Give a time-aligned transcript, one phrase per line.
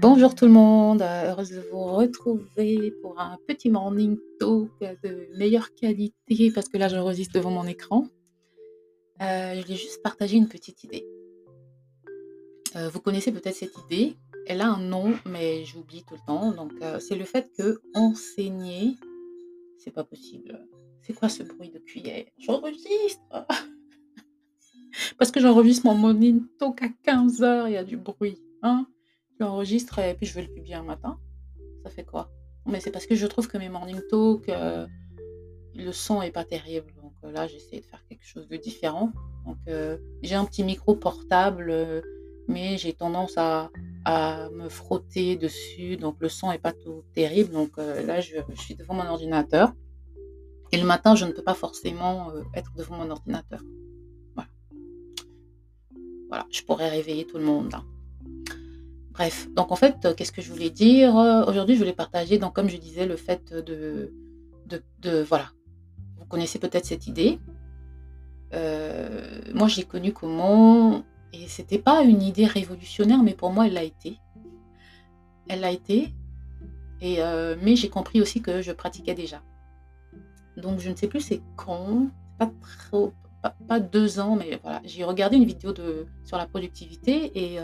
[0.00, 5.28] Bonjour tout le monde, euh, heureuse de vous retrouver pour un petit morning talk de
[5.36, 8.06] meilleure qualité parce que là j'enregistre devant mon écran.
[9.20, 11.06] Euh, je voulais juste partager une petite idée.
[12.76, 16.52] Euh, vous connaissez peut-être cette idée, elle a un nom mais j'oublie tout le temps.
[16.52, 18.96] Donc c'est le fait que enseigner,
[19.76, 20.66] c'est pas possible.
[21.02, 22.24] C'est quoi ce bruit de cuillère?
[22.38, 23.20] J'enregistre
[25.18, 28.40] Parce que j'enregistre mon morning talk à 15h, il y a du bruit.
[28.62, 28.86] Hein?
[29.44, 31.18] Enregistre et puis je vais le publier un matin.
[31.82, 32.30] Ça fait quoi?
[32.66, 34.86] Mais c'est parce que je trouve que mes morning talk, euh,
[35.74, 36.92] le son est pas terrible.
[37.02, 39.12] Donc euh, là, j'essaie de faire quelque chose de différent.
[39.46, 42.02] Donc euh, j'ai un petit micro portable,
[42.48, 43.70] mais j'ai tendance à,
[44.52, 45.96] me frotter dessus.
[45.96, 47.52] Donc le son est pas tout terrible.
[47.52, 49.72] Donc là, je, suis devant mon ordinateur.
[50.72, 53.60] Et le matin, je ne peux pas forcément être devant mon ordinateur.
[54.34, 54.48] Voilà.
[56.28, 57.72] Voilà, je pourrais réveiller tout le monde.
[57.72, 57.82] Là.
[59.12, 62.38] Bref, donc en fait, euh, qu'est-ce que je voulais dire euh, Aujourd'hui, je voulais partager,
[62.38, 64.12] donc comme je disais, le fait de,
[64.66, 65.50] de, voilà,
[66.18, 67.40] vous connaissez peut-être cette idée.
[68.54, 73.74] Euh, moi, j'ai connu comment, et c'était pas une idée révolutionnaire, mais pour moi, elle
[73.74, 74.18] l'a été.
[75.48, 76.14] Elle l'a été,
[77.00, 77.18] et,
[77.62, 79.42] mais j'ai compris aussi que je pratiquais déjà.
[80.56, 83.12] Donc, je ne sais plus c'est quand, pas trop,
[83.66, 87.58] pas, deux ans, mais voilà, j'ai regardé une vidéo de, sur la productivité et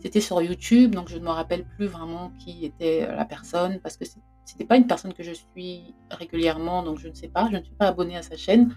[0.00, 3.80] c'était sur YouTube, donc je ne me rappelle plus vraiment qui était euh, la personne
[3.80, 4.04] parce que
[4.44, 7.62] c'était pas une personne que je suis régulièrement, donc je ne sais pas, je ne
[7.62, 8.74] suis pas abonnée à sa chaîne,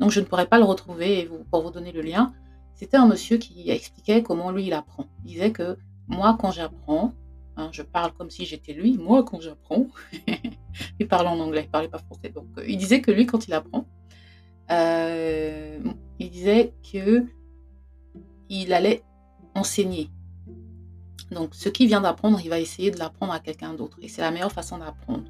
[0.00, 2.32] donc je ne pourrais pas le retrouver pour vous donner le lien.
[2.74, 5.06] C'était un monsieur qui expliquait comment lui il apprend.
[5.24, 7.12] Il disait que moi quand j'apprends,
[7.56, 9.86] hein, je parle comme si j'étais lui, moi quand j'apprends,
[11.00, 13.46] il parlait en anglais, il parlait pas français, donc euh, il disait que lui quand
[13.46, 13.86] il apprend,
[14.70, 15.78] euh,
[16.18, 17.26] il disait que
[18.48, 19.02] il allait
[19.54, 20.10] enseigner
[21.30, 23.98] donc, ce qu'il vient d'apprendre, il va essayer de l'apprendre à quelqu'un d'autre.
[24.00, 25.24] Et c'est la meilleure façon d'apprendre.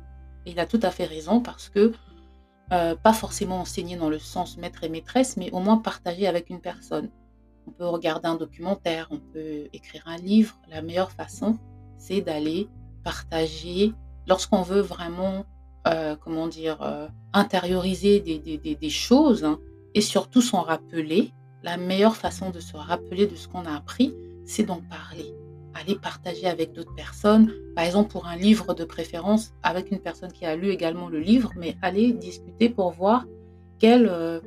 [0.47, 1.93] Et il a tout à fait raison parce que,
[2.73, 6.51] euh, pas forcément enseigner dans le sens maître et maîtresse, mais au moins partager avec
[6.51, 7.11] une personne.
[7.67, 10.59] On peut regarder un documentaire, on peut écrire un livre.
[10.71, 11.59] La meilleure façon,
[11.99, 12.69] c'est d'aller
[13.03, 13.93] partager
[14.27, 15.45] lorsqu'on veut vraiment,
[15.87, 19.59] euh, comment dire, euh, intérioriser des, choses hein,
[19.95, 21.33] et surtout s'en rappeler.
[21.65, 25.35] La meilleure façon de se rappeler de ce qu'on a appris, c'est d'en parler
[25.75, 30.33] aller partager avec d'autres personnes, par exemple pour un livre de préférence avec une personne
[30.33, 33.25] qui a lu également le livre, mais aller discuter pour voir
[33.85, 34.41] euh,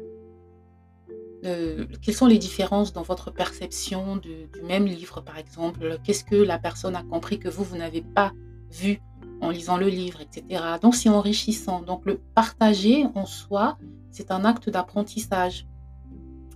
[1.45, 5.97] euh, quelles sont les différences dans votre perception du, même livre, par exemple.
[6.03, 8.31] Qu'est-ce que la personne a compris que vous, vous n'avez pas
[8.69, 9.01] vu
[9.41, 10.61] en lisant le livre, etc.
[10.81, 11.81] Donc c'est enrichissant.
[11.81, 13.77] Donc le partager en soi,
[14.11, 15.65] c'est un acte d'apprentissage.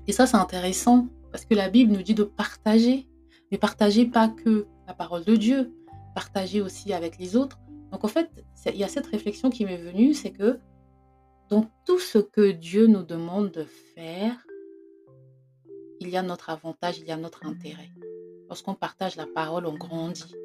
[0.07, 3.07] Et ça, c'est intéressant parce que la Bible nous dit de partager
[3.51, 5.73] mais partagez pas que la parole de Dieu,
[6.13, 7.59] partagez aussi avec les autres.
[7.91, 8.29] Donc en fait,
[8.65, 10.59] il y a cette réflexion qui m'est venue, c'est que
[11.49, 14.45] dans tout ce que Dieu nous demande de faire,
[15.99, 17.91] il y a notre avantage, il y a notre intérêt.
[18.49, 20.35] Lorsqu'on partage la parole, on grandit.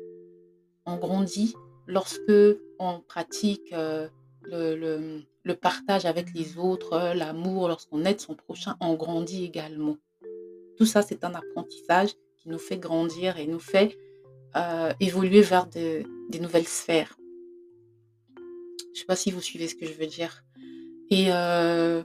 [0.86, 1.54] On grandit
[1.86, 2.32] lorsque
[2.78, 4.08] on pratique euh,
[4.42, 9.96] le, le, partage avec les autres, l'amour, lorsqu'on aide son prochain, on grandit également.
[10.76, 13.96] Tout ça, c'est un apprentissage qui nous fait grandir et nous fait
[14.56, 16.04] euh, évoluer vers des
[16.40, 17.16] nouvelles sphères.
[18.36, 20.42] Je ne sais pas si vous suivez ce que je veux dire.
[21.10, 22.02] Et euh,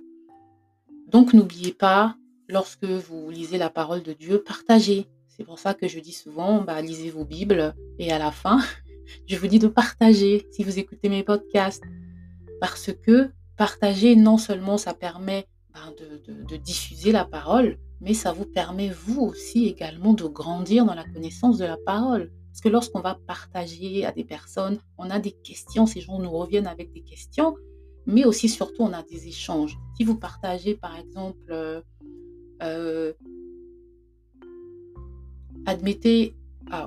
[1.08, 2.16] donc n'oubliez pas,
[2.48, 5.08] lorsque vous lisez la parole de Dieu, partagez.
[5.28, 8.60] C'est pour ça que je dis souvent, bah, lisez vos Bibles et à la fin,
[9.28, 11.84] je vous dis de partager si vous écoutez mes podcasts.
[12.62, 15.94] Parce que partager, non seulement ça permet ben,
[16.28, 21.04] de diffuser la parole, mais ça vous permet vous aussi également de grandir dans la
[21.04, 22.32] connaissance de la parole.
[22.50, 26.32] Parce que lorsqu'on va partager à des personnes, on a des questions, ces gens nous
[26.32, 27.56] reviennent avec des questions,
[28.06, 29.78] mais aussi surtout on a des échanges.
[29.98, 31.82] Si vous partagez par exemple, euh,
[32.64, 33.14] euh,
[35.66, 36.36] admettez,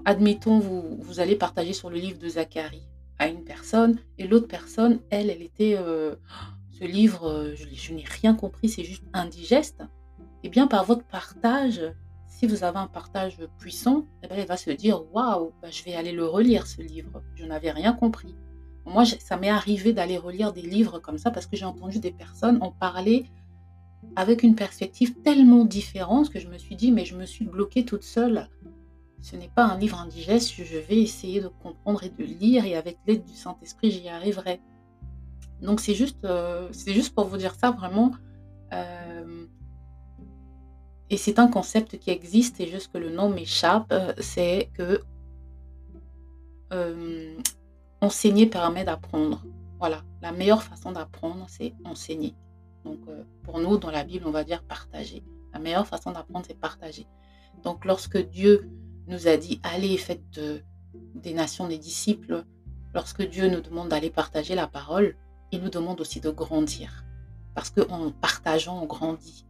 [0.05, 2.88] admettons vous, vous allez partager sur le livre de Zacharie
[3.19, 6.14] à une personne et l'autre personne, elle, elle était, euh,
[6.70, 9.82] ce livre, je, je n'ai rien compris, c'est juste indigeste
[10.48, 11.82] eh bien, par votre partage,
[12.26, 15.84] si vous avez un partage puissant, eh bien, elle va se dire Waouh, bah, je
[15.84, 17.22] vais aller le relire ce livre.
[17.34, 18.34] Je n'avais rien compris.
[18.86, 22.12] Moi, ça m'est arrivé d'aller relire des livres comme ça parce que j'ai entendu des
[22.12, 23.26] personnes en parler
[24.16, 27.84] avec une perspective tellement différente que je me suis dit Mais je me suis bloquée
[27.84, 28.48] toute seule.
[29.20, 32.74] Ce n'est pas un livre indigeste, je vais essayer de comprendre et de lire et
[32.74, 34.62] avec l'aide du Saint-Esprit, j'y arriverai.
[35.60, 38.12] Donc, c'est juste, euh, juste pour vous dire ça vraiment.
[38.72, 39.46] Euh,
[41.10, 45.00] et c'est un concept qui existe et juste que le nom m'échappe, euh, c'est que
[46.72, 47.37] euh,
[48.00, 49.43] enseigner permet d'apprendre.
[49.78, 52.34] Voilà, la meilleure façon d'apprendre, c'est enseigner.
[52.84, 55.22] Donc, euh, pour nous, dans la Bible, on va dire partager.
[55.55, 57.06] La meilleure façon d'apprendre, c'est partager.
[57.62, 58.69] Donc, lorsque Dieu
[59.06, 60.38] nous a dit, allez, faites
[61.14, 62.44] des nations des disciples,
[62.93, 65.16] lorsque Dieu nous demande d'aller partager la parole,
[65.52, 67.05] il nous demande aussi de grandir.
[67.55, 69.46] Parce qu'en partageant, on grandit.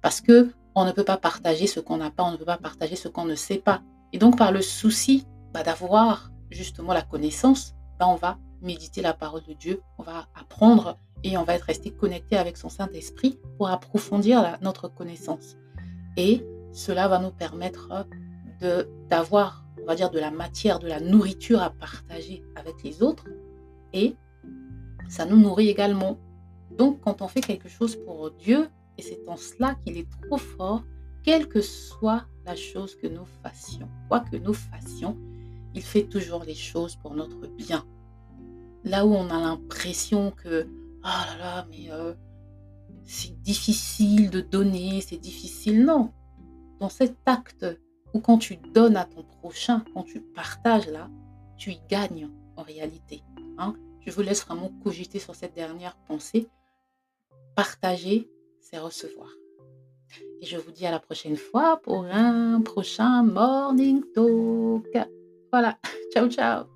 [0.00, 2.58] Parce que on ne peut pas partager ce qu'on n'a pas, on ne peut pas
[2.58, 3.82] partager ce qu'on ne sait pas.
[4.12, 9.12] Et donc, par le souci bah, d'avoir justement la connaissance, bah, on va méditer la
[9.12, 13.38] parole de Dieu, on va apprendre et on va être resté connecté avec son Saint-Esprit
[13.56, 15.56] pour approfondir notre connaissance.
[16.16, 18.06] Et cela va nous permettre
[19.08, 23.24] d'avoir, on va dire, de la matière, de la nourriture à partager avec les autres.
[23.92, 24.16] Et
[25.08, 26.18] ça nous nourrit également.
[26.76, 30.38] Donc, quand on fait quelque chose pour Dieu, et c'est en cela qu'il est trop
[30.38, 30.84] fort,
[31.22, 35.16] quelle que soit la chose que nous fassions, quoi que nous fassions,
[35.74, 37.86] il fait toujours les choses pour notre bien.
[38.84, 40.66] Là où on a l'impression que,
[41.02, 42.14] ah là là, mais euh,
[43.04, 46.12] c'est difficile de donner, c'est difficile, non.
[46.80, 47.66] Dans cet acte
[48.12, 51.08] où quand tu donnes à ton prochain, quand tu partages là,
[51.56, 53.22] tu y gagnes en réalité.
[53.58, 53.74] Hein.
[54.00, 56.48] Je vous laisse vraiment cogiter sur cette dernière pensée.
[57.54, 58.28] Partager,
[58.80, 59.28] recevoir.
[60.40, 65.08] Et je vous dis à la prochaine fois pour un prochain Morning Talk.
[65.50, 65.78] Voilà,
[66.12, 66.71] ciao ciao